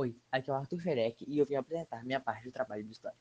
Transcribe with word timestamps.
Oi, 0.00 0.16
aqui 0.32 0.48
é 0.48 0.52
o 0.54 0.56
Arthur 0.56 0.80
Ferec 0.80 1.26
e 1.28 1.38
eu 1.38 1.44
vim 1.44 1.56
apresentar 1.56 2.02
minha 2.06 2.18
parte 2.18 2.44
do 2.44 2.50
trabalho 2.50 2.82
de 2.82 2.90
história. 2.90 3.18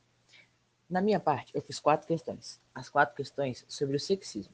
Na 0.90 1.02
minha 1.02 1.20
parte, 1.20 1.54
eu 1.54 1.62
fiz 1.62 1.78
quatro 1.78 2.08
questões. 2.08 2.62
As 2.74 2.88
quatro 2.88 3.13
questões 3.17 3.66
sobre 3.68 3.98
o 3.98 4.00
sexismo. 4.00 4.54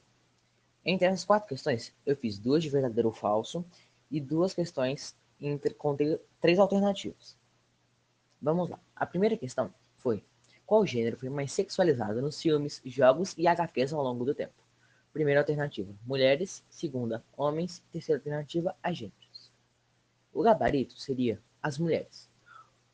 Entre 0.84 1.06
essas 1.06 1.24
quatro 1.24 1.48
questões, 1.48 1.94
eu 2.04 2.16
fiz 2.16 2.36
duas 2.36 2.64
de 2.64 2.68
verdadeiro 2.68 3.10
ou 3.10 3.14
falso 3.14 3.64
e 4.10 4.20
duas 4.20 4.52
questões 4.52 5.16
entre, 5.40 5.72
com 5.72 5.96
três 6.40 6.58
alternativas. 6.58 7.38
Vamos 8.42 8.70
lá. 8.70 8.80
A 8.96 9.06
primeira 9.06 9.36
questão 9.36 9.72
foi: 9.96 10.24
qual 10.66 10.84
gênero 10.84 11.16
foi 11.16 11.28
mais 11.28 11.52
sexualizado 11.52 12.20
nos 12.20 12.42
filmes, 12.42 12.82
jogos 12.84 13.36
e 13.38 13.46
HQs 13.46 13.92
ao 13.92 14.02
longo 14.02 14.24
do 14.24 14.34
tempo? 14.34 14.64
Primeira 15.12 15.42
alternativa: 15.42 15.94
mulheres. 16.04 16.64
Segunda: 16.68 17.24
homens. 17.36 17.84
Terceira 17.92 18.18
alternativa: 18.18 18.74
agêneros. 18.82 19.52
O 20.32 20.42
gabarito 20.42 20.98
seria 20.98 21.40
as 21.66 21.78
mulheres, 21.78 22.30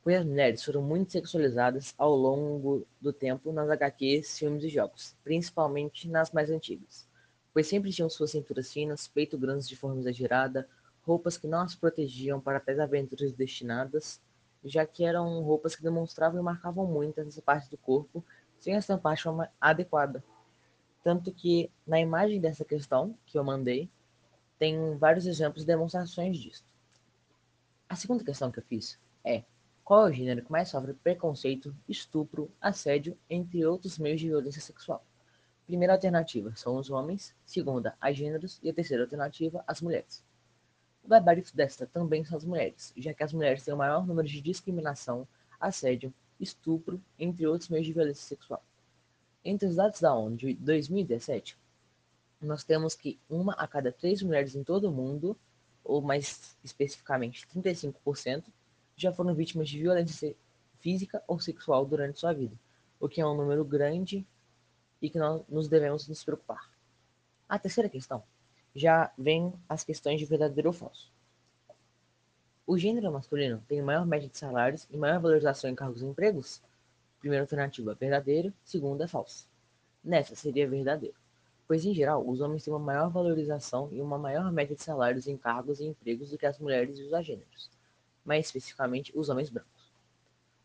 pois 0.02 0.16
as 0.16 0.24
mulheres 0.24 0.64
foram 0.64 0.80
muito 0.80 1.12
sexualizadas 1.12 1.94
ao 1.98 2.16
longo 2.16 2.86
do 2.98 3.12
tempo 3.12 3.52
nas 3.52 3.68
HQs, 3.68 4.38
filmes 4.38 4.64
e 4.64 4.70
jogos, 4.70 5.14
principalmente 5.22 6.08
nas 6.08 6.30
mais 6.30 6.48
antigas, 6.48 7.06
pois 7.52 7.66
sempre 7.66 7.92
tinham 7.92 8.08
suas 8.08 8.30
cinturas 8.30 8.72
finas, 8.72 9.06
peito 9.06 9.36
grandes 9.36 9.68
de 9.68 9.76
forma 9.76 10.00
exagerada, 10.00 10.66
roupas 11.02 11.36
que 11.36 11.46
não 11.46 11.60
as 11.60 11.74
protegiam 11.74 12.40
para 12.40 12.60
tais 12.60 12.80
aventuras 12.80 13.34
destinadas, 13.34 14.22
já 14.64 14.86
que 14.86 15.04
eram 15.04 15.42
roupas 15.42 15.76
que 15.76 15.82
demonstravam 15.82 16.40
e 16.40 16.42
marcavam 16.42 16.86
muito 16.86 17.20
essa 17.20 17.42
parte 17.42 17.68
do 17.68 17.76
corpo 17.76 18.24
sem 18.58 18.74
estampar 18.74 19.16
de 19.16 19.22
forma 19.22 19.50
adequada. 19.60 20.24
Tanto 21.04 21.30
que 21.30 21.70
na 21.86 22.00
imagem 22.00 22.40
dessa 22.40 22.64
questão 22.64 23.14
que 23.26 23.36
eu 23.36 23.44
mandei, 23.44 23.90
tem 24.58 24.96
vários 24.96 25.26
exemplos 25.26 25.62
e 25.62 25.66
demonstrações 25.66 26.38
disso. 26.38 26.71
A 27.92 27.94
segunda 27.94 28.24
questão 28.24 28.50
que 28.50 28.58
eu 28.58 28.62
fiz 28.62 28.98
é: 29.22 29.44
qual 29.84 30.06
é 30.06 30.10
o 30.10 30.12
gênero 30.14 30.42
que 30.42 30.50
mais 30.50 30.70
sofre 30.70 30.94
preconceito, 30.94 31.76
estupro, 31.86 32.50
assédio, 32.58 33.18
entre 33.28 33.66
outros 33.66 33.98
meios 33.98 34.18
de 34.18 34.28
violência 34.28 34.62
sexual? 34.62 35.04
Primeira 35.66 35.92
alternativa 35.92 36.56
são 36.56 36.76
os 36.78 36.88
homens, 36.88 37.34
segunda, 37.44 37.94
as 38.00 38.16
gêneros 38.16 38.58
e 38.62 38.70
a 38.70 38.72
terceira 38.72 39.02
alternativa, 39.02 39.62
as 39.66 39.82
mulheres. 39.82 40.24
O 41.04 41.08
gabarito 41.08 41.54
desta 41.54 41.86
também 41.86 42.24
são 42.24 42.38
as 42.38 42.46
mulheres, 42.46 42.94
já 42.96 43.12
que 43.12 43.22
as 43.22 43.34
mulheres 43.34 43.62
têm 43.62 43.74
o 43.74 43.76
maior 43.76 44.06
número 44.06 44.26
de 44.26 44.40
discriminação, 44.40 45.28
assédio, 45.60 46.14
estupro, 46.40 46.98
entre 47.18 47.46
outros 47.46 47.68
meios 47.68 47.86
de 47.86 47.92
violência 47.92 48.26
sexual. 48.26 48.64
Entre 49.44 49.68
os 49.68 49.76
dados 49.76 50.00
da 50.00 50.14
ONU 50.14 50.38
de 50.38 50.54
2017, 50.54 51.58
nós 52.40 52.64
temos 52.64 52.94
que 52.94 53.20
uma 53.28 53.52
a 53.52 53.68
cada 53.68 53.92
três 53.92 54.22
mulheres 54.22 54.54
em 54.54 54.64
todo 54.64 54.88
o 54.88 54.92
mundo 54.92 55.36
ou 55.84 56.00
mais 56.00 56.56
especificamente 56.62 57.46
35%, 57.48 58.44
já 58.96 59.12
foram 59.12 59.34
vítimas 59.34 59.68
de 59.68 59.78
violência 59.78 60.34
física 60.80 61.22
ou 61.26 61.40
sexual 61.40 61.84
durante 61.84 62.18
sua 62.18 62.32
vida, 62.32 62.54
o 63.00 63.08
que 63.08 63.20
é 63.20 63.26
um 63.26 63.36
número 63.36 63.64
grande 63.64 64.26
e 65.00 65.10
que 65.10 65.18
nós 65.18 65.42
nos 65.48 65.68
devemos 65.68 66.06
nos 66.08 66.24
preocupar. 66.24 66.70
A 67.48 67.58
terceira 67.58 67.88
questão 67.88 68.22
já 68.74 69.12
vem 69.18 69.52
as 69.68 69.84
questões 69.84 70.18
de 70.18 70.26
verdadeiro 70.26 70.68
ou 70.68 70.72
falso. 70.72 71.12
O 72.66 72.78
gênero 72.78 73.12
masculino 73.12 73.62
tem 73.68 73.82
maior 73.82 74.06
média 74.06 74.28
de 74.28 74.38
salários 74.38 74.86
e 74.90 74.96
maior 74.96 75.20
valorização 75.20 75.68
em 75.68 75.74
cargos 75.74 76.00
e 76.00 76.06
empregos? 76.06 76.62
Primeira 77.18 77.44
alternativa, 77.44 77.94
verdadeiro. 77.94 78.52
Segunda, 78.64 79.06
falso. 79.06 79.46
Nessa 80.02 80.34
seria 80.34 80.68
verdadeiro 80.68 81.21
pois 81.72 81.86
em 81.86 81.94
geral 81.94 82.28
os 82.28 82.42
homens 82.42 82.62
têm 82.62 82.70
uma 82.70 82.78
maior 82.78 83.08
valorização 83.08 83.88
e 83.92 84.02
uma 84.02 84.18
maior 84.18 84.52
média 84.52 84.76
de 84.76 84.82
salários 84.82 85.26
em 85.26 85.38
cargos 85.38 85.80
e 85.80 85.86
empregos 85.86 86.28
do 86.28 86.36
que 86.36 86.44
as 86.44 86.58
mulheres 86.58 86.98
e 86.98 87.02
os 87.02 87.14
agêneros, 87.14 87.70
mais 88.22 88.44
especificamente 88.44 89.10
os 89.16 89.30
homens 89.30 89.48
brancos. 89.48 89.90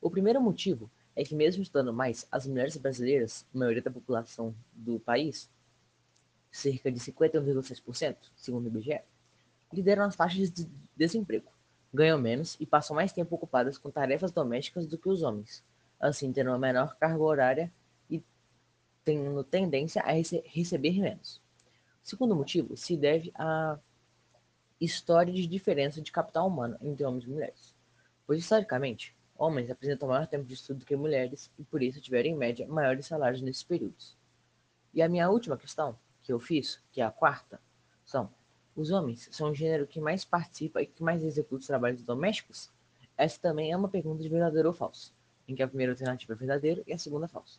O 0.01 0.11
primeiro 0.11 0.41
motivo 0.41 0.91
é 1.15 1.23
que 1.23 1.33
mesmo 1.33 1.63
estudando 1.63 1.93
mais, 1.93 2.27
as 2.29 2.45
mulheres 2.45 2.75
brasileiras, 2.75 3.45
maioria 3.53 3.81
da 3.81 3.89
população 3.89 4.53
do 4.73 4.99
país, 4.99 5.49
cerca 6.51 6.91
de 6.91 6.99
51,6%, 6.99 8.17
segundo 8.35 8.65
o 8.65 8.67
IBGE, 8.67 8.99
lideram 9.71 10.03
as 10.03 10.15
taxas 10.17 10.51
de 10.51 10.67
desemprego, 10.93 11.49
ganham 11.93 12.19
menos 12.19 12.57
e 12.59 12.65
passam 12.65 12.93
mais 12.93 13.13
tempo 13.13 13.33
ocupadas 13.33 13.77
com 13.77 13.89
tarefas 13.89 14.33
domésticas 14.33 14.85
do 14.85 14.97
que 14.97 15.07
os 15.07 15.21
homens, 15.21 15.63
assim 16.01 16.33
tendo 16.33 16.49
uma 16.49 16.59
menor 16.59 16.97
carga 16.97 17.23
horária 17.23 17.71
tendo 19.07 19.41
tendência 19.41 20.01
a 20.01 20.11
rece 20.11 20.43
receber 20.47 20.99
menos. 20.99 21.41
O 22.03 22.09
segundo 22.09 22.35
motivo 22.35 22.75
se 22.75 22.97
deve 22.97 23.31
à 23.35 23.79
história 24.81 25.31
de 25.31 25.47
diferença 25.47 26.01
de 26.01 26.11
capital 26.11 26.45
humano 26.45 26.77
entre 26.81 27.05
homens 27.05 27.23
e 27.23 27.29
mulheres, 27.29 27.73
pois 28.25 28.39
historicamente 28.39 29.15
homens 29.37 29.71
apresentam 29.71 30.09
maior 30.09 30.27
tempo 30.27 30.43
de 30.43 30.55
estudo 30.55 30.79
do 30.79 30.85
que 30.85 30.93
mulheres 30.97 31.49
e 31.57 31.63
por 31.63 31.81
isso 31.81 32.01
tiveram 32.01 32.31
em 32.31 32.35
média 32.35 32.67
maiores 32.67 33.05
salários 33.05 33.41
nesses 33.41 33.63
períodos. 33.63 34.17
E 34.93 35.01
a 35.01 35.07
minha 35.07 35.29
última 35.29 35.55
questão 35.55 35.97
que 36.21 36.33
eu 36.33 36.39
fiz, 36.39 36.81
que 36.91 36.99
é 36.99 37.05
a 37.05 37.09
quarta, 37.09 37.61
são: 38.03 38.29
os 38.75 38.91
homens 38.91 39.29
são 39.31 39.51
o 39.51 39.55
gênero 39.55 39.87
que 39.87 40.01
mais 40.01 40.25
participa 40.25 40.81
e 40.81 40.85
que 40.85 41.01
mais 41.01 41.23
executa 41.23 41.61
os 41.61 41.67
trabalhos 41.67 42.03
domésticos? 42.03 42.69
Essa 43.17 43.39
também 43.39 43.71
é 43.71 43.77
uma 43.77 43.87
pergunta 43.87 44.21
de 44.21 44.27
verdadeiro 44.27 44.67
ou 44.67 44.73
falso, 44.73 45.15
em 45.47 45.55
que 45.55 45.63
a 45.63 45.67
primeira 45.67 45.93
alternativa 45.93 46.33
é 46.33 46.35
verdadeiro 46.35 46.83
e 46.85 46.91
a 46.91 46.97
segunda 46.97 47.29
falsa. 47.29 47.57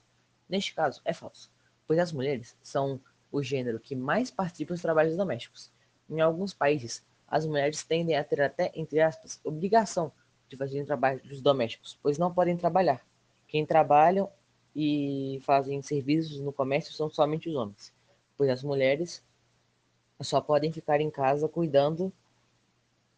Neste 0.49 0.75
caso, 0.75 1.01
é 1.05 1.13
falso, 1.13 1.51
pois 1.87 1.99
as 1.99 2.13
mulheres 2.13 2.57
são 2.63 3.01
o 3.31 3.43
gênero 3.43 3.79
que 3.79 3.95
mais 3.95 4.31
participa 4.31 4.73
dos 4.73 4.83
trabalhos 4.83 5.17
domésticos. 5.17 5.71
Em 6.09 6.21
alguns 6.21 6.55
países, 6.55 7.05
as 7.27 7.45
mulheres 7.45 7.85
tendem 7.85 8.17
a 8.17 8.25
ter 8.25 8.41
até, 8.41 8.73
entre 8.75 9.01
aspas, 9.01 9.41
obrigação 9.45 10.11
de 10.49 10.57
fazer 10.57 10.85
trabalhos 10.87 11.41
domésticos, 11.43 11.99
pois 12.03 12.17
não 12.17 12.33
podem 12.33 12.57
trabalhar. 12.57 13.07
Quem 13.47 13.67
trabalham 13.67 14.31
e 14.75 15.41
fazem 15.45 15.83
serviços 15.83 16.41
no 16.41 16.53
comércio 16.53 16.93
são 16.95 17.11
somente 17.11 17.49
os 17.49 17.55
homens, 17.55 17.93
pois 18.37 18.49
as 18.49 18.63
mulheres 18.63 19.23
só 20.21 20.41
podem 20.41 20.73
ficar 20.73 21.01
em 21.01 21.11
casa 21.11 21.49
cuidando 21.49 22.13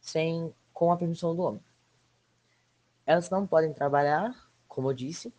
sem 0.01 0.53
com 0.73 0.91
a 0.91 0.97
permissão 0.97 1.35
do 1.35 1.43
homem. 1.43 1.63
Elas 3.07 3.31
não 3.31 3.47
podem 3.47 3.73
trabalhar, 3.73 4.51
como 4.67 4.91
eu 4.91 4.95
disse, 4.95 5.33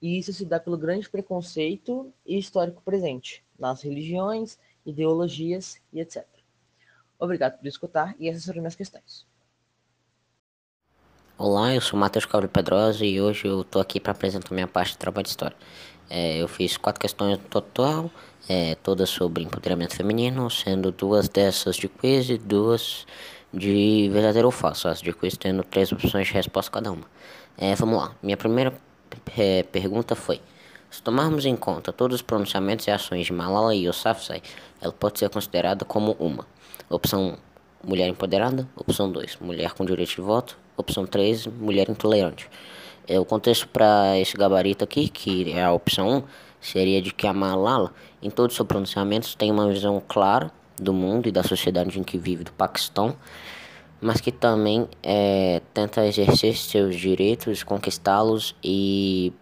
e 0.00 0.18
isso 0.18 0.32
se 0.32 0.44
dá 0.44 0.60
pelo 0.60 0.76
grande 0.76 1.08
preconceito 1.08 2.12
histórico 2.26 2.82
presente 2.82 3.44
nas 3.58 3.82
religiões, 3.82 4.58
ideologias 4.84 5.80
e 5.92 6.00
etc. 6.00 6.26
Obrigado 7.18 7.58
por 7.58 7.66
escutar 7.66 8.14
e 8.18 8.28
essas 8.28 8.44
foram 8.44 8.60
minhas 8.60 8.74
questões. 8.74 9.26
Olá, 11.36 11.74
eu 11.74 11.80
sou 11.80 11.98
Matheus 11.98 12.24
Cauro 12.24 12.48
Pedrosa 12.48 13.04
e 13.04 13.20
hoje 13.20 13.46
eu 13.46 13.62
estou 13.62 13.82
aqui 13.82 13.98
para 13.98 14.12
apresentar 14.12 14.54
minha 14.54 14.68
parte 14.68 14.92
de 14.92 14.98
trabalho 14.98 15.24
de 15.24 15.30
história. 15.30 15.56
É, 16.08 16.36
eu 16.36 16.46
fiz 16.46 16.76
quatro 16.76 17.00
questões 17.00 17.38
no 17.38 17.44
total, 17.44 18.10
é, 18.48 18.74
todas 18.76 19.08
sobre 19.08 19.42
empoderamento 19.42 19.96
feminino, 19.96 20.48
sendo 20.50 20.92
duas 20.92 21.28
dessas 21.28 21.76
de 21.76 21.88
quiz 21.88 22.28
e 22.28 22.38
duas 22.38 23.06
de 23.52 24.08
verdadeiro 24.12 24.46
ou 24.46 24.52
falso. 24.52 24.86
As 24.86 25.00
de 25.00 25.12
quiz 25.12 25.36
tendo 25.36 25.64
três 25.64 25.90
opções 25.90 26.28
de 26.28 26.34
resposta 26.34 26.70
cada 26.70 26.92
uma. 26.92 27.06
É, 27.56 27.74
vamos 27.74 27.96
lá. 27.96 28.14
Minha 28.22 28.36
primeira 28.36 28.72
é, 29.36 29.62
pergunta 29.62 30.14
foi: 30.14 30.40
se 30.90 31.02
tomarmos 31.02 31.44
em 31.44 31.56
conta 31.56 31.92
todos 31.92 32.16
os 32.16 32.22
pronunciamentos 32.22 32.86
e 32.86 32.90
ações 32.90 33.26
de 33.26 33.32
Malala 33.32 33.74
Yousafzai, 33.74 34.42
ela 34.80 34.92
pode 34.92 35.18
ser 35.18 35.28
considerada 35.28 35.84
como 35.84 36.16
uma. 36.18 36.46
Opção 36.88 37.36
1, 37.84 37.88
mulher 37.88 38.08
empoderada. 38.08 38.68
Opção 38.76 39.10
2, 39.10 39.38
mulher 39.40 39.72
com 39.72 39.84
direito 39.84 40.10
de 40.10 40.20
voto. 40.20 40.56
Opção 40.76 41.06
3, 41.06 41.46
mulher 41.46 41.88
intolerante. 41.88 42.48
É, 43.06 43.18
o 43.18 43.24
contexto 43.24 43.68
para 43.68 44.18
esse 44.18 44.36
gabarito 44.36 44.84
aqui, 44.84 45.08
que 45.08 45.52
é 45.52 45.64
a 45.64 45.72
opção 45.72 46.18
1, 46.18 46.22
seria 46.60 47.02
de 47.02 47.12
que 47.12 47.26
a 47.26 47.32
Malala, 47.32 47.92
em 48.22 48.30
todos 48.30 48.54
os 48.54 48.56
seus 48.56 48.66
pronunciamentos, 48.66 49.34
tem 49.34 49.50
uma 49.50 49.68
visão 49.68 50.02
clara 50.06 50.50
do 50.76 50.92
mundo 50.92 51.28
e 51.28 51.32
da 51.32 51.42
sociedade 51.42 51.98
em 51.98 52.02
que 52.02 52.16
vive 52.16 52.44
do 52.44 52.52
Paquistão 52.52 53.16
mas 54.04 54.20
que 54.20 54.30
também 54.30 54.86
é, 55.02 55.62
tenta 55.72 56.06
exercer 56.06 56.54
seus 56.54 56.94
direitos, 56.94 57.62
conquistá-los 57.62 58.54
e, 58.62 59.32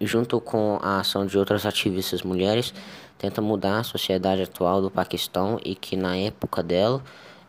junto 0.00 0.40
com 0.40 0.78
a 0.80 1.00
ação 1.00 1.26
de 1.26 1.36
outras 1.36 1.66
ativistas 1.66 2.22
mulheres, 2.22 2.72
tenta 3.18 3.42
mudar 3.42 3.80
a 3.80 3.82
sociedade 3.82 4.42
atual 4.42 4.80
do 4.80 4.92
Paquistão 4.92 5.58
e 5.64 5.74
que 5.74 5.96
na 5.96 6.16
época 6.16 6.62
dela 6.62 7.02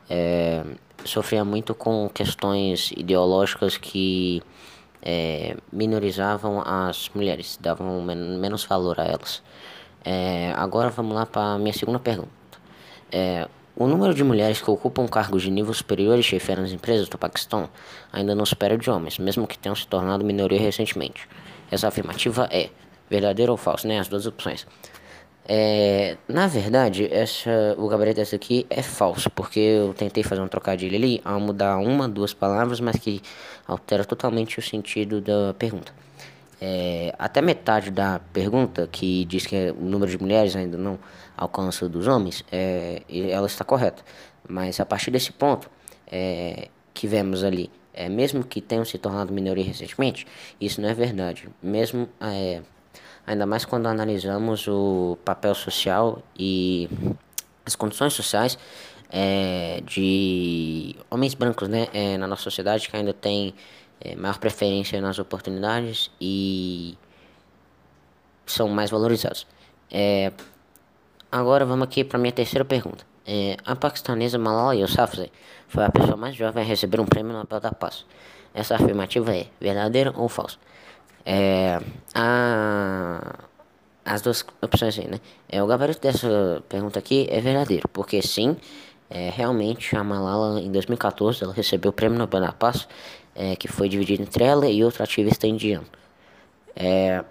é, 0.10 0.66
sofria 1.06 1.46
muito 1.46 1.76
com 1.76 2.10
questões 2.12 2.92
ideológicas 2.98 3.78
que 3.78 4.42
é, 5.00 5.56
minorizavam 5.72 6.60
as 6.66 7.08
mulheres, 7.14 7.56
davam 7.62 8.02
men 8.02 8.40
menos 8.40 8.66
valor 8.66 9.00
a 9.00 9.04
elas. 9.04 9.44
É, 10.04 10.52
agora 10.56 10.90
vamos 10.90 11.14
lá 11.14 11.28
para 11.28 11.54
a 11.54 11.60
minha 11.60 11.74
segunda 11.74 12.00
pergunta. 12.00 12.32
É, 13.12 13.48
o 13.76 13.88
número 13.88 14.14
de 14.14 14.24
mulheres 14.24 14.62
que 14.62 14.70
ocupam 14.70 15.08
cargos 15.08 15.42
de 15.42 15.50
nível 15.50 15.74
superior 15.74 16.18
e 16.20 16.24
chefiam 16.24 16.62
nas 16.62 16.72
empresas 16.72 17.10
do 17.10 17.18
Paquistão 17.18 17.70
ainda 18.12 18.36
não 18.36 18.46
supera 18.46 18.78
de 18.78 18.90
homens, 18.90 19.18
mesmo 19.18 19.48
que 19.48 19.58
tenham 19.58 19.76
se 19.76 19.88
tornado 19.88 20.24
minoria 20.24 20.60
recentemente. 20.60 21.28
Essa 21.72 21.88
afirmativa 21.88 22.48
é 22.52 22.70
verdadeira 23.10 23.52
ou 23.52 23.58
falsa, 23.58 23.88
né? 23.88 24.00
As 24.00 24.08
duas 24.08 24.28
opções. 24.28 24.68
É, 25.46 26.18
na 26.28 26.48
verdade, 26.48 27.08
essa, 27.12 27.76
o 27.78 27.88
gabarito 27.88 28.18
dessa 28.18 28.36
aqui 28.36 28.66
é 28.70 28.82
falso, 28.82 29.30
porque 29.30 29.60
eu 29.60 29.94
tentei 29.94 30.24
fazer 30.24 30.42
um 30.42 30.48
trocadilho 30.48 30.96
ali 30.96 31.22
ao 31.26 31.40
mudar 31.40 31.78
uma, 31.78 32.08
duas 32.08 32.34
palavras, 32.34 32.80
mas 32.80 32.96
que 32.98 33.22
altera 33.68 34.06
totalmente 34.06 34.60
o 34.60 34.62
sentido 34.62 35.20
da 35.20 35.54
pergunta. 35.58 35.94
É, 36.62 37.14
até 37.20 37.42
metade 37.42 37.92
da 37.92 38.20
pergunta, 38.32 38.88
que 38.92 39.26
diz 39.26 39.46
que 39.46 39.72
o 39.72 39.84
número 39.84 40.10
de 40.10 40.18
mulheres 40.18 40.56
ainda 40.56 40.78
não 40.78 40.98
alcança 41.36 41.90
dos 41.90 42.08
homens, 42.08 42.46
é, 42.52 43.02
ela 43.10 43.48
está 43.48 43.64
correta. 43.64 44.04
Mas 44.48 44.80
a 44.80 44.86
partir 44.86 45.12
desse 45.12 45.32
ponto 45.32 45.70
é, 46.08 46.70
que 46.94 47.08
vemos 47.08 47.44
ali, 47.44 47.70
é, 47.94 48.10
mesmo 48.10 48.44
que 48.44 48.62
tenham 48.62 48.86
se 48.86 48.98
tornado 48.98 49.34
minoria 49.34 49.64
recentemente, 49.64 50.26
isso 50.60 50.82
não 50.82 50.90
é 50.90 50.94
verdade. 50.94 51.50
Mesmo 51.62 52.08
é, 52.22 52.62
ainda 53.26 53.46
mais 53.46 53.66
quando 53.66 53.88
analisamos 53.88 54.68
o 54.68 55.18
papel 55.24 55.56
social 55.56 56.22
e 56.38 56.90
as 57.66 57.76
condições 57.76 58.14
sociais 58.14 58.58
é, 59.10 59.82
de 59.86 60.96
homens 61.10 61.36
brancos 61.36 61.68
né, 61.68 61.88
é, 61.94 62.18
na 62.18 62.28
nossa 62.28 62.42
sociedade 62.42 62.90
que 62.90 62.96
ainda 62.96 63.14
tem 63.14 63.54
é, 64.04 64.16
maior 64.16 64.38
preferência 64.38 65.00
nas 65.00 65.18
oportunidades 65.18 66.12
e 66.20 66.98
são 68.46 68.68
mais 68.68 68.92
valorizados. 68.92 69.48
É, 69.90 70.32
agora 71.32 71.66
vamos 71.66 71.86
aqui 71.86 72.04
para 72.04 72.20
minha 72.20 72.34
terceira 72.34 72.66
pergunta. 72.66 73.06
É, 73.26 73.56
a 73.66 73.76
paquistanesa 73.76 74.38
Malala 74.38 74.76
Yousafzai 74.76 75.32
foi 75.70 75.86
a 75.86 75.90
pessoa 75.90 76.18
mais 76.18 76.36
jovem 76.36 76.62
a 76.62 76.68
receber 76.68 77.00
um 77.00 77.06
prêmio 77.06 77.32
Nobel 77.32 77.60
da 77.62 77.72
Paz. 77.72 78.06
Essa 78.54 78.76
afirmativa 78.76 79.34
é 79.36 79.48
verdadeira 79.60 80.14
ou 80.16 80.28
falsa? 80.28 80.58
É, 81.26 81.80
a, 82.14 83.36
as 84.04 84.22
duas 84.22 84.46
opções 84.62 85.00
aí, 85.00 85.08
né? 85.08 85.22
É, 85.48 85.64
o 85.64 85.68
gabarito 85.68 86.02
dessa 86.02 86.62
pergunta 86.68 87.00
aqui 87.00 87.26
é 87.32 87.40
verdadeiro, 87.40 87.88
porque 87.88 88.22
sim, 88.22 88.58
é, 89.10 89.30
realmente 89.30 89.96
a 89.96 90.04
Malala 90.04 90.60
em 90.60 90.72
2014 90.72 91.44
ela 91.44 91.54
recebeu 91.54 91.90
o 91.92 91.94
Prêmio 91.94 92.18
Nobel 92.18 92.42
da 92.42 92.52
Paz, 92.52 92.88
é, 93.36 93.56
que 93.56 93.68
foi 93.68 93.90
dividido 93.90 94.24
entre 94.24 94.44
ela 94.44 94.68
e 94.68 94.84
outro 94.84 95.04
ativista 95.04 95.48
indiano. 95.48 95.86
É, 96.76 97.24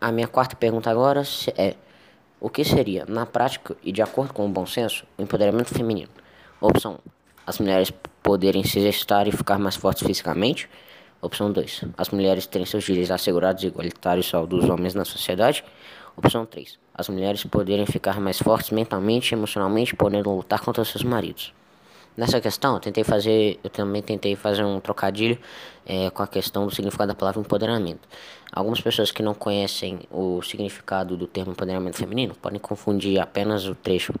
a 0.00 0.10
minha 0.10 0.28
quarta 0.28 0.56
pergunta 0.56 0.90
agora 0.90 1.22
é: 1.56 1.74
o 2.40 2.48
que 2.48 2.64
seria, 2.64 3.04
na 3.06 3.26
prática 3.26 3.76
e 3.82 3.92
de 3.92 4.02
acordo 4.02 4.32
com 4.32 4.46
o 4.46 4.48
bom 4.48 4.66
senso, 4.66 5.04
o 5.18 5.22
empoderamento 5.22 5.74
feminino? 5.74 6.10
Opção 6.60 6.98
1: 7.06 7.10
as 7.46 7.58
mulheres 7.58 7.92
poderem 8.22 8.62
se 8.64 8.78
exercitar 8.78 9.26
e 9.26 9.32
ficar 9.32 9.58
mais 9.58 9.76
fortes 9.76 10.06
fisicamente. 10.06 10.68
Opção 11.20 11.52
2. 11.52 11.84
As 11.98 12.08
mulheres 12.10 12.46
terem 12.46 12.66
seus 12.66 12.84
direitos 12.84 13.10
assegurados 13.10 13.62
e 13.62 13.66
igualitários 13.66 14.32
ao 14.32 14.46
dos 14.46 14.68
homens 14.68 14.94
na 14.94 15.04
sociedade. 15.04 15.64
Opção 16.16 16.46
3. 16.46 16.78
As 16.94 17.08
mulheres 17.08 17.44
poderem 17.44 17.86
ficar 17.86 18.20
mais 18.20 18.38
fortes 18.38 18.70
mentalmente 18.70 19.32
e 19.32 19.34
emocionalmente, 19.34 19.94
podendo 19.94 20.30
lutar 20.30 20.60
contra 20.60 20.84
seus 20.84 21.02
maridos. 21.02 21.52
Nessa 22.20 22.38
questão, 22.38 22.74
eu 22.74 22.80
tentei 22.80 23.02
fazer, 23.02 23.58
eu 23.64 23.70
também 23.70 24.02
tentei 24.02 24.36
fazer 24.36 24.62
um 24.62 24.78
trocadilho 24.78 25.38
é, 25.86 26.10
com 26.10 26.22
a 26.22 26.26
questão 26.26 26.66
do 26.66 26.74
significado 26.74 27.08
da 27.08 27.14
palavra 27.14 27.40
empoderamento. 27.40 28.06
Algumas 28.52 28.78
pessoas 28.78 29.10
que 29.10 29.22
não 29.22 29.32
conhecem 29.32 30.00
o 30.10 30.42
significado 30.42 31.16
do 31.16 31.26
termo 31.26 31.52
empoderamento 31.52 31.96
feminino 31.96 32.34
podem 32.34 32.60
confundir 32.60 33.18
apenas 33.18 33.66
o 33.66 33.74
trecho 33.74 34.12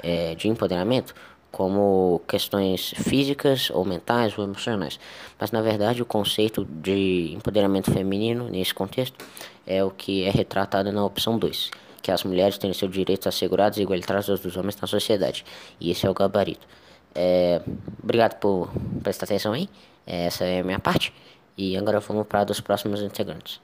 é, 0.00 0.36
de 0.36 0.46
empoderamento 0.46 1.12
como 1.50 2.22
questões 2.28 2.94
físicas 2.96 3.68
ou 3.70 3.84
mentais 3.84 4.38
ou 4.38 4.44
emocionais. 4.44 5.00
Mas 5.36 5.50
na 5.50 5.60
verdade 5.60 6.00
o 6.00 6.06
conceito 6.06 6.64
de 6.64 7.32
empoderamento 7.34 7.90
feminino 7.90 8.48
nesse 8.48 8.72
contexto 8.72 9.24
é 9.66 9.82
o 9.82 9.90
que 9.90 10.22
é 10.22 10.30
retratado 10.30 10.92
na 10.92 11.04
opção 11.04 11.36
2, 11.36 11.72
que 12.00 12.12
as 12.12 12.22
mulheres 12.22 12.58
têm 12.58 12.72
seus 12.72 12.92
direitos 12.92 13.26
assegurados 13.26 13.76
e 13.76 13.82
igualitários 13.82 14.30
aos 14.30 14.38
dos 14.38 14.56
homens 14.56 14.80
na 14.80 14.86
sociedade. 14.86 15.44
E 15.80 15.90
esse 15.90 16.06
é 16.06 16.08
o 16.08 16.14
gabarito. 16.14 16.64
É, 17.14 17.62
obrigado 18.02 18.38
por 18.38 18.70
prestar 19.02 19.24
atenção 19.24 19.52
aí. 19.52 19.68
Essa 20.06 20.44
é 20.44 20.60
a 20.60 20.64
minha 20.64 20.78
parte. 20.78 21.12
E 21.56 21.76
agora 21.76 22.00
vamos 22.00 22.26
para 22.26 22.44
dos 22.44 22.60
próximos 22.60 23.00
integrantes. 23.02 23.60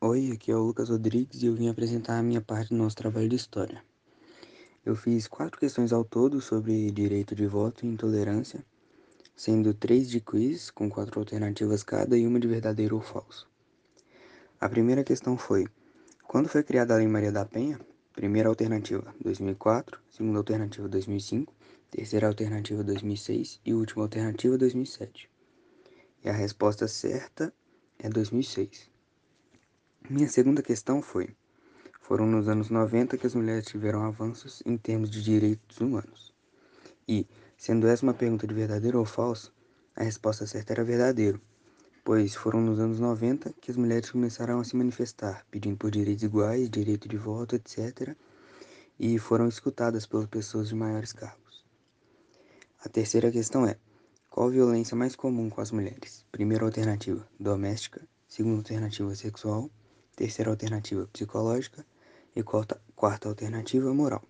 Oi, 0.00 0.32
aqui 0.32 0.50
é 0.50 0.56
o 0.56 0.62
Lucas 0.62 0.88
Rodrigues 0.88 1.42
e 1.42 1.46
eu 1.46 1.54
vim 1.54 1.68
apresentar 1.68 2.18
a 2.18 2.22
minha 2.22 2.40
parte 2.40 2.70
do 2.70 2.76
nosso 2.76 2.96
trabalho 2.96 3.28
de 3.28 3.36
história. 3.36 3.82
Eu 4.84 4.96
fiz 4.96 5.28
quatro 5.28 5.60
questões 5.60 5.92
ao 5.92 6.04
todo 6.04 6.40
sobre 6.40 6.90
direito 6.90 7.34
de 7.34 7.46
voto 7.46 7.84
e 7.84 7.88
intolerância, 7.88 8.64
sendo 9.36 9.74
três 9.74 10.08
de 10.08 10.18
quiz, 10.20 10.70
com 10.70 10.88
quatro 10.88 11.20
alternativas 11.20 11.82
cada 11.82 12.16
e 12.16 12.26
uma 12.26 12.40
de 12.40 12.48
verdadeiro 12.48 12.96
ou 12.96 13.02
falso. 13.02 13.46
A 14.58 14.68
primeira 14.68 15.04
questão 15.04 15.36
foi: 15.36 15.66
quando 16.26 16.48
foi 16.48 16.62
criada 16.62 16.94
a 16.94 16.96
Lei 16.96 17.06
Maria 17.06 17.30
da 17.30 17.44
Penha? 17.44 17.78
Primeira 18.14 18.48
alternativa, 18.48 19.14
2004, 19.22 20.00
segunda 20.10 20.38
alternativa, 20.38 20.88
2005, 20.88 21.52
terceira 21.90 22.28
alternativa, 22.28 22.84
2006 22.84 23.60
e 23.64 23.74
última 23.74 24.04
alternativa, 24.04 24.56
2007. 24.56 25.28
E 26.24 26.28
a 26.28 26.32
resposta 26.32 26.86
certa 26.86 27.52
é 27.98 28.08
2006. 28.08 28.88
Minha 30.08 30.28
segunda 30.28 30.62
questão 30.62 31.02
foi: 31.02 31.34
foram 32.00 32.26
nos 32.26 32.48
anos 32.48 32.70
90 32.70 33.18
que 33.18 33.26
as 33.26 33.34
mulheres 33.34 33.66
tiveram 33.66 34.04
avanços 34.04 34.62
em 34.64 34.76
termos 34.76 35.10
de 35.10 35.22
direitos 35.22 35.80
humanos. 35.80 36.32
E, 37.08 37.26
sendo 37.56 37.88
essa 37.88 38.04
uma 38.04 38.14
pergunta 38.14 38.46
de 38.46 38.54
verdadeiro 38.54 38.98
ou 38.98 39.04
falso, 39.04 39.52
a 39.96 40.04
resposta 40.04 40.46
certa 40.46 40.72
era 40.72 40.84
verdadeiro, 40.84 41.40
pois 42.04 42.34
foram 42.34 42.60
nos 42.60 42.78
anos 42.78 43.00
90 43.00 43.52
que 43.60 43.70
as 43.70 43.76
mulheres 43.76 44.10
começaram 44.10 44.60
a 44.60 44.64
se 44.64 44.76
manifestar, 44.76 45.44
pedindo 45.50 45.76
por 45.76 45.90
direitos 45.90 46.22
iguais, 46.22 46.70
direito 46.70 47.08
de 47.08 47.16
voto, 47.16 47.56
etc., 47.56 48.16
e 48.98 49.18
foram 49.18 49.48
escutadas 49.48 50.06
pelas 50.06 50.26
pessoas 50.26 50.68
de 50.68 50.74
maiores 50.74 51.12
cargos. 51.12 51.49
A 52.82 52.88
terceira 52.88 53.30
questão 53.30 53.66
é: 53.66 53.76
qual 54.30 54.48
violência 54.48 54.96
mais 54.96 55.14
comum 55.14 55.50
com 55.50 55.60
as 55.60 55.70
mulheres? 55.70 56.24
Primeira 56.32 56.64
alternativa, 56.64 57.28
doméstica. 57.38 58.00
Segunda 58.26 58.56
alternativa, 58.56 59.14
sexual. 59.14 59.70
Terceira 60.16 60.50
alternativa, 60.50 61.06
psicológica 61.12 61.84
e 62.34 62.42
quarta, 62.42 62.80
quarta 62.96 63.28
alternativa, 63.28 63.92
moral. 63.92 64.22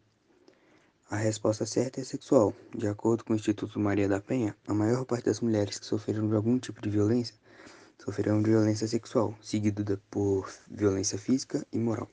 A 1.08 1.16
resposta 1.16 1.64
certa 1.64 2.00
é 2.00 2.04
sexual. 2.04 2.52
De 2.76 2.88
acordo 2.88 3.24
com 3.24 3.34
o 3.34 3.36
Instituto 3.36 3.78
Maria 3.78 4.08
da 4.08 4.20
Penha, 4.20 4.56
a 4.66 4.74
maior 4.74 5.04
parte 5.04 5.26
das 5.26 5.40
mulheres 5.40 5.78
que 5.78 5.86
sofreram 5.86 6.28
de 6.28 6.34
algum 6.34 6.58
tipo 6.58 6.80
de 6.80 6.90
violência 6.90 7.36
sofreram 7.98 8.42
de 8.42 8.50
violência 8.50 8.88
sexual, 8.88 9.32
seguido 9.40 10.00
por 10.10 10.50
violência 10.68 11.18
física 11.18 11.64
e 11.72 11.78
moral. 11.78 12.08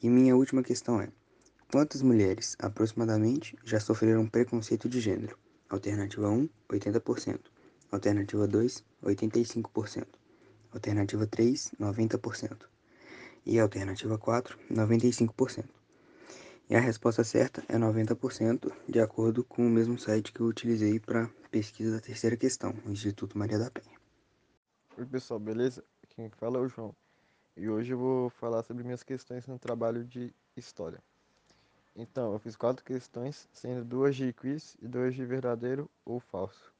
E 0.00 0.08
minha 0.08 0.36
última 0.36 0.62
questão 0.62 1.00
é: 1.00 1.08
quantas 1.72 2.02
mulheres, 2.02 2.54
aproximadamente, 2.58 3.56
já 3.64 3.80
sofreram 3.80 4.28
preconceito 4.28 4.90
de 4.90 5.00
gênero? 5.00 5.38
Alternativa 5.70 6.28
1, 6.28 6.46
80%. 6.68 7.40
Alternativa 7.90 8.46
2, 8.46 8.84
85%. 9.02 10.06
Alternativa 10.70 11.26
3, 11.26 11.72
90% 11.80 12.66
e 13.46 13.58
alternativa 13.58 14.18
4, 14.18 14.58
95%. 14.70 15.64
E 16.68 16.76
a 16.76 16.80
resposta 16.80 17.24
certa 17.24 17.64
é 17.68 17.78
90%, 17.78 18.70
de 18.86 19.00
acordo 19.00 19.42
com 19.42 19.66
o 19.66 19.70
mesmo 19.70 19.98
site 19.98 20.30
que 20.30 20.40
eu 20.40 20.46
utilizei 20.46 21.00
para 21.00 21.30
pesquisa 21.50 21.92
da 21.92 22.00
terceira 22.00 22.36
questão, 22.36 22.74
o 22.84 22.90
Instituto 22.90 23.38
Maria 23.38 23.58
da 23.58 23.70
Penha. 23.70 23.98
Oi 24.98 25.06
pessoal, 25.06 25.40
beleza? 25.40 25.82
Quem 26.10 26.28
fala 26.28 26.58
é 26.58 26.60
o 26.60 26.68
João. 26.68 26.94
E 27.56 27.66
hoje 27.66 27.94
eu 27.94 27.98
vou 27.98 28.28
falar 28.28 28.62
sobre 28.62 28.84
minhas 28.84 29.02
questões 29.02 29.46
no 29.46 29.58
trabalho 29.58 30.04
de 30.04 30.34
história. 30.54 31.02
Então, 31.94 32.32
eu 32.32 32.38
fiz 32.38 32.56
quatro 32.56 32.82
questões, 32.84 33.48
sendo 33.52 33.84
duas 33.84 34.16
de 34.16 34.32
quiz 34.32 34.76
e 34.80 34.88
duas 34.88 35.14
de 35.14 35.24
verdadeiro 35.26 35.90
ou 36.04 36.18
falso. 36.18 36.72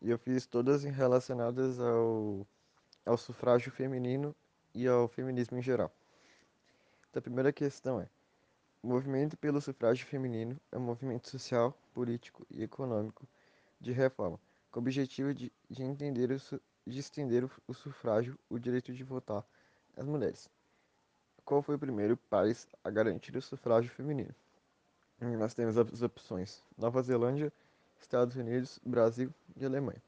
E 0.00 0.08
eu 0.08 0.18
fiz 0.18 0.46
todas 0.46 0.82
relacionadas 0.82 1.78
ao, 1.78 2.46
ao 3.04 3.18
sufrágio 3.18 3.70
feminino 3.70 4.34
e 4.74 4.88
ao 4.88 5.08
feminismo 5.08 5.58
em 5.58 5.62
geral. 5.62 5.92
Então, 7.10 7.20
a 7.20 7.22
primeira 7.22 7.52
questão 7.52 8.00
é: 8.00 8.08
o 8.82 8.88
movimento 8.88 9.36
pelo 9.36 9.60
sufrágio 9.60 10.06
feminino 10.06 10.58
é 10.72 10.78
um 10.78 10.80
movimento 10.80 11.28
social, 11.28 11.76
político 11.92 12.46
e 12.50 12.62
econômico 12.62 13.28
de 13.78 13.92
reforma, 13.92 14.40
com 14.70 14.80
o 14.80 14.82
objetivo 14.82 15.34
de, 15.34 15.52
de 15.68 15.82
entender 15.82 16.32
o, 16.32 16.60
de 16.86 16.98
estender 16.98 17.44
o, 17.44 17.50
o 17.68 17.74
sufrágio, 17.74 18.38
o 18.48 18.58
direito 18.58 18.92
de 18.92 19.04
votar 19.04 19.44
às 19.94 20.06
mulheres. 20.06 20.50
Qual 21.52 21.60
foi 21.60 21.74
o 21.74 21.78
primeiro 21.78 22.16
país 22.16 22.66
a 22.82 22.88
garantir 22.88 23.36
o 23.36 23.42
sufrágio 23.42 23.90
feminino? 23.90 24.34
Nós 25.20 25.52
temos 25.52 25.76
as 25.76 26.00
opções: 26.00 26.64
Nova 26.78 27.02
Zelândia, 27.02 27.52
Estados 28.00 28.36
Unidos, 28.36 28.80
Brasil 28.82 29.30
e 29.54 29.62
Alemanha. 29.62 30.02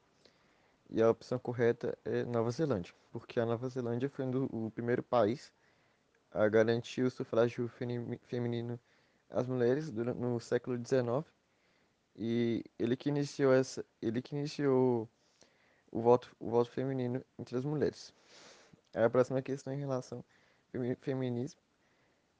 E 0.89 0.99
a 1.03 1.11
opção 1.11 1.37
correta 1.37 1.95
é 2.03 2.25
Nova 2.25 2.49
Zelândia, 2.49 2.95
porque 3.11 3.39
a 3.39 3.45
Nova 3.45 3.69
Zelândia 3.69 4.09
foi 4.09 4.25
o 4.25 4.71
primeiro 4.71 5.03
país 5.03 5.53
a 6.31 6.49
garantir 6.49 7.03
o 7.03 7.11
sufrágio 7.11 7.69
feminino 8.23 8.79
às 9.29 9.47
mulheres 9.47 9.91
no 9.91 10.39
século 10.39 10.75
XIX 10.83 11.31
e 12.15 12.63
ele 12.79 12.97
que 12.97 13.09
iniciou 13.09 13.53
essa, 13.53 13.85
ele 14.01 14.19
que 14.19 14.35
iniciou 14.35 15.07
o 15.91 16.01
voto, 16.01 16.35
o 16.39 16.49
voto 16.49 16.71
feminino 16.71 17.23
entre 17.37 17.55
as 17.55 17.63
mulheres. 17.63 18.11
A 18.95 19.07
próxima 19.11 19.43
questão 19.43 19.71
em 19.71 19.77
relação 19.77 20.25
feminismo 21.01 21.59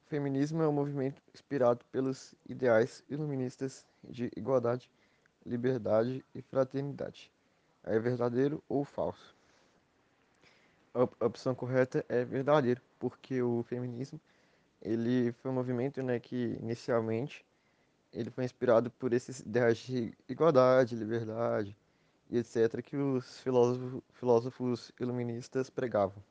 O 0.04 0.08
feminismo 0.08 0.62
é 0.62 0.68
um 0.68 0.72
movimento 0.72 1.22
inspirado 1.34 1.84
pelos 1.92 2.34
ideais 2.48 3.02
iluministas 3.08 3.84
de 4.04 4.30
igualdade, 4.36 4.90
liberdade 5.44 6.24
e 6.34 6.42
fraternidade. 6.42 7.30
É 7.82 7.98
verdadeiro 7.98 8.62
ou 8.68 8.84
falso? 8.84 9.36
A 10.94 11.24
opção 11.26 11.54
correta 11.54 12.04
é 12.08 12.24
verdadeiro, 12.24 12.80
porque 12.98 13.42
o 13.42 13.62
feminismo 13.62 14.20
ele 14.80 15.32
foi 15.32 15.50
um 15.50 15.54
movimento 15.54 16.02
né, 16.02 16.18
que 16.18 16.56
inicialmente 16.60 17.44
ele 18.12 18.30
foi 18.30 18.44
inspirado 18.44 18.90
por 18.90 19.12
esses 19.12 19.40
ideais 19.40 19.78
de 19.78 20.14
igualdade, 20.28 20.96
liberdade 20.96 21.76
e 22.30 22.38
etc. 22.38 22.82
que 22.82 22.96
os 22.96 23.40
filósofos, 23.40 24.02
filósofos 24.12 24.92
iluministas 24.98 25.68
pregavam. 25.68 26.22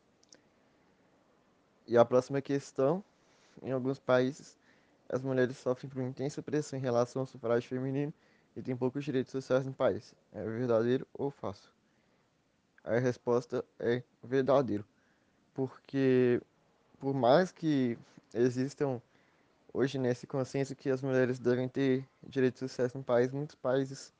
E 1.87 1.97
a 1.97 2.03
próxima 2.03 2.41
questão, 2.41 3.03
em 3.61 3.71
alguns 3.71 3.99
países, 3.99 4.57
as 5.07 5.21
mulheres 5.21 5.57
sofrem 5.57 5.89
por 5.89 6.01
intensa 6.01 6.41
pressão 6.41 6.79
em 6.79 6.81
relação 6.81 7.21
ao 7.21 7.27
sufrágio 7.27 7.69
feminino 7.69 8.13
e 8.55 8.61
têm 8.61 8.75
poucos 8.75 9.05
direitos 9.05 9.31
sociais 9.31 9.65
no 9.65 9.73
país. 9.73 10.13
É 10.33 10.43
verdadeiro 10.43 11.07
ou 11.13 11.29
falso? 11.29 11.71
A 12.83 12.97
resposta 12.97 13.63
é 13.79 14.01
verdadeiro, 14.23 14.85
porque 15.53 16.41
por 16.99 17.13
mais 17.13 17.51
que 17.51 17.97
existam 18.33 19.01
hoje 19.73 19.97
nesse 19.97 20.25
consenso 20.25 20.75
que 20.75 20.89
as 20.89 21.01
mulheres 21.01 21.37
devem 21.37 21.67
ter 21.67 22.07
direitos 22.23 22.59
sociais 22.59 22.93
no 22.93 23.03
país, 23.03 23.31
muitos 23.31 23.55
países 23.55 24.13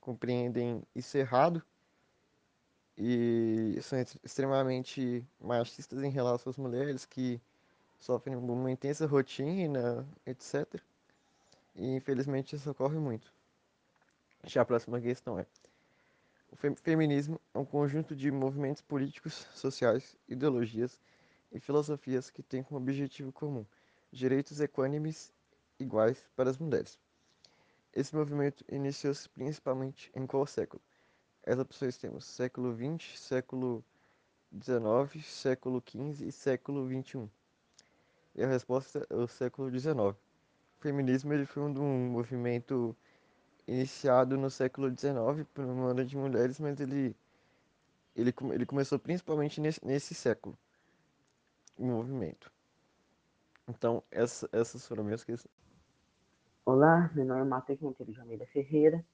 compreendem 0.00 0.82
isso 0.94 1.16
errado 1.16 1.62
e 2.96 3.78
são 3.82 3.98
extremamente 4.24 5.24
machistas 5.40 6.02
em 6.02 6.10
relação 6.10 6.50
às 6.50 6.56
mulheres 6.56 7.04
que 7.04 7.40
sofrem 7.98 8.36
uma 8.36 8.70
intensa 8.70 9.06
rotina, 9.06 10.06
etc. 10.26 10.80
E 11.74 11.96
infelizmente 11.96 12.56
isso 12.56 12.70
ocorre 12.70 12.98
muito. 12.98 13.32
Já 14.44 14.62
a 14.62 14.64
próxima 14.64 15.00
questão 15.00 15.38
é: 15.38 15.46
o 16.50 16.56
feminismo 16.76 17.40
é 17.54 17.58
um 17.58 17.64
conjunto 17.64 18.16
de 18.16 18.30
movimentos 18.30 18.82
políticos, 18.82 19.46
sociais, 19.54 20.16
ideologias 20.28 21.00
e 21.52 21.60
filosofias 21.60 22.30
que 22.30 22.42
têm 22.42 22.62
como 22.62 22.80
objetivo 22.80 23.32
comum 23.32 23.64
direitos 24.12 24.60
equânimes 24.60 25.32
iguais 25.78 26.26
para 26.34 26.50
as 26.50 26.58
mulheres. 26.58 26.98
Esse 27.92 28.14
movimento 28.14 28.64
iniciou-se 28.68 29.28
principalmente 29.28 30.10
em 30.14 30.26
qual 30.26 30.46
século? 30.46 30.82
As 31.50 31.58
opções 31.58 31.96
temos 31.96 32.26
século 32.26 32.72
XX, 32.72 33.18
século 33.18 33.84
XIX, 34.54 35.26
século 35.26 35.82
XV 35.84 36.24
e 36.24 36.30
século 36.30 36.88
XXI. 36.88 37.28
E 38.36 38.44
a 38.44 38.46
resposta 38.46 39.04
é 39.10 39.16
o 39.16 39.26
século 39.26 39.68
XIX. 39.68 39.96
O 39.98 40.16
feminismo 40.78 41.32
ele 41.32 41.44
foi 41.44 41.64
um 41.64 42.08
movimento 42.08 42.96
iniciado 43.66 44.38
no 44.38 44.48
século 44.48 44.96
XIX 44.96 45.44
por 45.52 45.64
uma 45.64 45.88
banda 45.88 46.04
de 46.04 46.16
mulheres, 46.16 46.60
mas 46.60 46.78
ele, 46.78 47.16
ele, 48.14 48.32
ele 48.52 48.64
começou 48.64 48.96
principalmente 48.96 49.60
nesse, 49.60 49.84
nesse 49.84 50.14
século, 50.14 50.56
o 51.76 51.84
movimento. 51.84 52.48
Então, 53.66 54.04
essa, 54.08 54.48
essas 54.52 54.86
foram 54.86 55.02
minhas 55.02 55.24
questões. 55.24 55.52
Olá, 56.64 57.10
meu 57.12 57.24
nome 57.24 57.40
é 57.40 57.44
Matheus 57.44 57.80
Monteiro 57.80 58.20
Almeida 58.20 58.46
Ferreira 58.46 59.04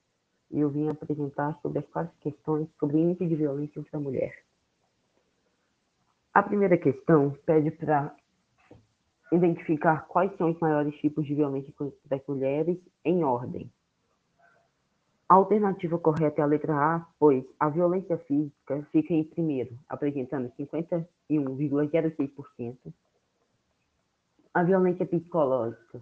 e 0.51 0.59
eu 0.59 0.69
vim 0.69 0.89
apresentar 0.89 1.57
sobre 1.61 1.79
as 1.79 1.87
quatro 1.87 2.13
questões 2.19 2.67
sobre 2.79 2.97
índice 2.97 3.25
de 3.27 3.35
violência 3.35 3.75
contra 3.75 3.97
a 3.97 4.01
mulher. 4.01 4.43
A 6.33 6.43
primeira 6.43 6.77
questão 6.77 7.31
pede 7.45 7.71
para 7.71 8.13
identificar 9.31 10.05
quais 10.07 10.35
são 10.37 10.51
os 10.51 10.59
maiores 10.59 10.93
tipos 10.99 11.25
de 11.25 11.33
violência 11.35 11.73
contra 11.73 12.15
as 12.15 12.21
mulheres 12.27 12.77
em 13.03 13.23
ordem. 13.23 13.71
A 15.27 15.33
alternativa 15.33 15.97
correta 15.99 16.39
é 16.39 16.43
a 16.43 16.47
letra 16.47 16.73
A, 16.73 17.05
pois 17.19 17.43
a 17.59 17.67
violência 17.67 18.17
física 18.19 18.87
fica 18.91 19.13
em 19.13 19.25
primeiro, 19.25 19.77
apresentando 19.89 20.49
51,06%. 20.57 22.77
A 24.53 24.63
violência 24.63 25.05
psicológica 25.05 25.99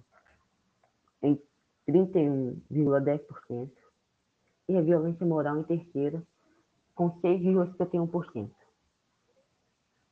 em 1.23 1.41
31,10% 1.89 3.71
e 4.67 4.77
a 4.77 4.81
violência 4.81 5.25
moral 5.25 5.59
em 5.59 5.63
terceira, 5.63 6.21
com 6.93 7.11
6,51%. 7.21 8.49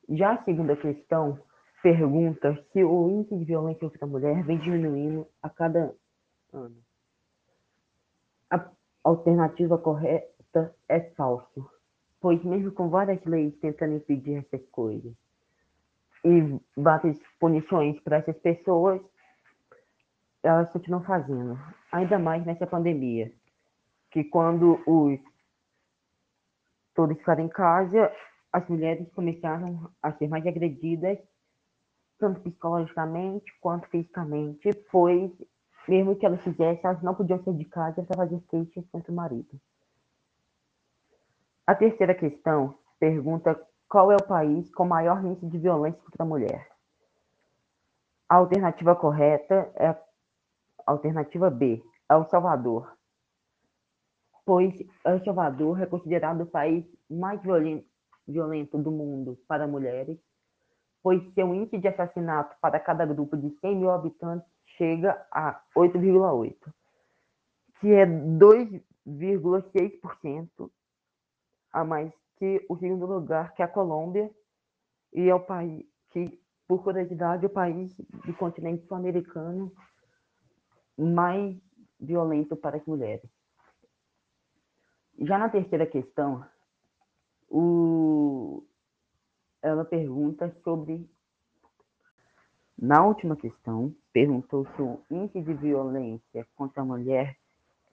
Já 0.09 0.33
a 0.33 0.43
segunda 0.43 0.75
questão 0.75 1.39
pergunta 1.81 2.61
se 2.71 2.83
o 2.83 3.09
índice 3.09 3.37
de 3.37 3.45
violência 3.45 3.89
contra 3.89 4.05
a 4.05 4.07
mulher 4.07 4.43
vem 4.43 4.57
diminuindo 4.57 5.27
a 5.41 5.49
cada 5.49 5.93
ano. 6.51 6.77
A 8.49 8.69
alternativa 9.03 9.77
correta 9.77 10.75
é 10.87 10.99
falso, 11.11 11.69
pois 12.21 12.43
mesmo 12.43 12.71
com 12.71 12.89
várias 12.89 13.23
leis 13.25 13.57
tentando 13.59 13.95
impedir 13.95 14.45
essas 14.45 14.65
coisas 14.69 15.13
e 16.23 16.59
várias 16.77 17.19
punições 17.39 17.99
para 17.99 18.17
essas 18.17 18.37
pessoas, 18.37 19.01
elas 20.41 20.71
continuam 20.71 21.03
fazendo, 21.03 21.59
ainda 21.91 22.17
mais 22.17 22.45
nessa 22.45 22.65
pandemia, 22.65 23.31
que 24.13 24.23
quando 24.23 24.79
os 24.85 25.19
todos 26.93 27.17
ficaram 27.17 27.43
em 27.43 27.49
casa, 27.49 28.13
as 28.51 28.69
mulheres 28.69 29.11
começaram 29.13 29.91
a 30.01 30.13
ser 30.13 30.27
mais 30.27 30.45
agredidas, 30.45 31.17
tanto 32.19 32.39
psicologicamente 32.41 33.51
quanto 33.59 33.89
fisicamente, 33.89 34.71
pois 34.91 35.31
mesmo 35.87 36.15
que 36.15 36.25
elas 36.27 36.43
fizessem, 36.43 36.81
elas 36.83 37.01
não 37.01 37.15
podiam 37.15 37.43
sair 37.43 37.55
de 37.55 37.65
casa 37.65 38.03
para 38.03 38.15
fazer 38.15 38.39
queixas 38.47 38.85
contra 38.91 39.11
o 39.11 39.15
marido. 39.15 39.59
A 41.65 41.73
terceira 41.73 42.13
questão 42.13 42.77
pergunta 42.99 43.59
qual 43.89 44.11
é 44.11 44.15
o 44.15 44.27
país 44.27 44.69
com 44.75 44.85
maior 44.85 45.25
índice 45.25 45.47
de 45.47 45.57
violência 45.57 45.99
contra 46.03 46.23
a 46.23 46.27
mulher. 46.27 46.69
A 48.29 48.35
alternativa 48.35 48.95
correta 48.95 49.71
é 49.75 49.87
a 49.87 49.97
Alternativa 50.85 51.49
B, 51.49 51.83
El 52.09 52.25
Salvador, 52.25 52.95
pois 54.45 54.73
El 55.05 55.23
Salvador 55.23 55.81
é 55.81 55.85
considerado 55.85 56.41
o 56.41 56.45
país 56.45 56.85
mais 57.09 57.39
violento 58.27 58.77
do 58.77 58.91
mundo 58.91 59.39
para 59.47 59.65
mulheres, 59.67 60.19
pois 61.01 61.23
seu 61.33 61.53
índice 61.53 61.77
de 61.77 61.87
assassinato 61.87 62.57
para 62.61 62.77
cada 62.79 63.05
grupo 63.05 63.37
de 63.37 63.49
100 63.59 63.75
mil 63.75 63.91
habitantes 63.91 64.47
chega 64.77 65.25
a 65.31 65.61
8,8, 65.75 66.55
que 67.79 67.91
é 67.91 68.05
2,6% 68.05 70.71
a 71.71 71.83
mais 71.83 72.11
que 72.37 72.65
o 72.69 72.77
segundo 72.77 73.05
lugar, 73.05 73.53
que 73.53 73.61
é 73.61 73.65
a 73.65 73.67
Colômbia, 73.67 74.31
e 75.13 75.29
é 75.29 75.35
o 75.35 75.39
país 75.39 75.85
que, 76.09 76.39
por 76.67 76.83
curiosidade, 76.83 77.45
é 77.45 77.47
o 77.47 77.49
país 77.49 77.95
do 78.25 78.33
continente 78.33 78.85
sul-americano 78.87 79.71
mais 80.97 81.55
violento 81.99 82.55
para 82.55 82.77
as 82.77 82.85
mulheres. 82.85 83.29
Já 85.25 85.37
na 85.37 85.47
terceira 85.47 85.87
questão, 85.87 86.45
o... 87.49 88.61
ela 89.61 89.85
pergunta 89.85 90.53
sobre. 90.65 91.09
Na 92.77 93.05
última 93.05 93.37
questão, 93.37 93.95
perguntou 94.11 94.67
se 94.75 94.81
o 94.81 95.01
índice 95.09 95.41
de 95.41 95.53
violência 95.53 96.45
contra 96.57 96.81
a 96.81 96.85
mulher 96.85 97.37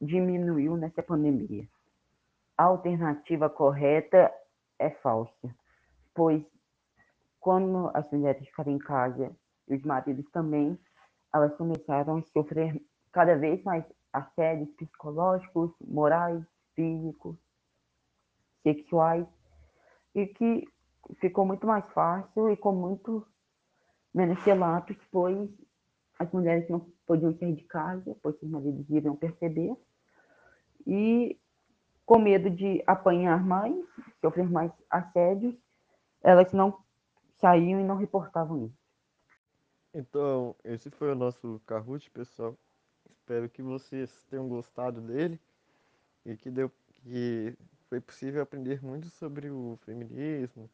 diminuiu 0.01 0.77
nessa 0.77 1.05
pandemia. 1.05 1.69
A 2.59 2.65
alternativa 2.65 3.49
correta 3.49 4.33
é 4.77 4.91
falsa, 4.91 5.55
pois 6.13 6.43
quando 7.39 7.93
as 7.95 8.11
mulheres 8.11 8.45
ficaram 8.49 8.73
em 8.73 8.79
casa 8.79 9.31
e 9.69 9.77
os 9.77 9.83
maridos 9.85 10.29
também, 10.33 10.77
elas 11.33 11.57
começaram 11.57 12.17
a 12.17 12.23
sofrer 12.33 12.83
cada 13.13 13.37
vez 13.37 13.63
mais 13.63 13.85
assédios 14.13 14.69
psicológicos, 14.73 15.71
morais, 15.81 16.45
físicos, 16.81 17.37
sexuais, 18.63 19.27
e 20.15 20.27
que 20.27 20.67
ficou 21.21 21.45
muito 21.45 21.67
mais 21.67 21.85
fácil 21.93 22.51
e 22.51 22.57
com 22.57 22.73
muito 22.73 23.27
menos 24.15 24.39
relatos, 24.41 24.97
pois 25.11 25.51
as 26.19 26.31
mulheres 26.33 26.69
não 26.71 26.81
podiam 27.07 27.37
sair 27.39 27.55
de 27.55 27.65
casa, 27.65 28.17
pois 28.23 28.41
os 28.43 28.49
maridos 28.49 28.89
iriam 28.89 29.15
perceber, 29.15 29.77
e 30.87 31.39
com 32.07 32.19
medo 32.19 32.49
de 32.51 32.83
apanhar 32.87 33.45
mais, 33.45 33.77
sofrer 34.21 34.49
mais 34.51 34.73
assédios, 34.89 35.55
elas 36.23 36.53
não 36.53 36.83
saíam 37.37 37.79
e 37.79 37.85
não 37.85 37.97
reportavam 37.97 38.67
isso. 38.67 38.81
Então, 39.93 40.57
esse 40.65 40.91
foi 40.91 41.13
o 41.13 41.15
nosso 41.15 41.61
Kahoot, 41.67 42.11
pessoal. 42.11 42.57
Espero 43.09 43.49
que 43.49 43.63
vocês 43.63 44.23
tenham 44.31 44.49
gostado 44.49 45.01
dele 45.01 45.41
e 46.25 46.37
que, 46.37 46.51
deu, 46.51 46.71
que 47.03 47.57
foi 47.89 48.01
possível 48.01 48.43
aprender 48.43 48.83
muito 48.83 49.09
sobre 49.11 49.51
o 49.51 49.79
feminismo, 49.85 50.71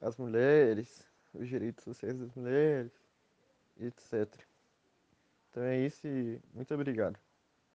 as 0.00 0.16
mulheres, 0.16 1.04
os 1.34 1.48
direitos 1.48 1.84
sociais 1.84 2.18
das 2.18 2.34
mulheres 2.34 2.92
etc. 3.86 4.28
Então 5.50 5.62
é 5.62 5.78
isso 5.78 6.06
e 6.06 6.40
muito 6.54 6.72
obrigado. 6.74 7.18